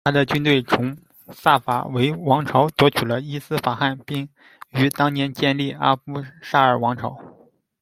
[0.03, 0.97] 他的军队从
[1.31, 4.27] 萨法维王朝夺取了伊斯法罕，并
[4.71, 7.19] 于当年建立了阿夫沙尔王朝。